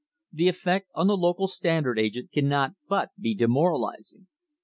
The 0.33 0.47
effect 0.47 0.89
on 0.95 1.05
the 1.05 1.15
local 1.15 1.45
Standard 1.47 1.99
agent 1.99 2.31
cannot 2.31 2.71
but 2.89 3.09
be 3.19 3.35
demoralising. 3.35 4.25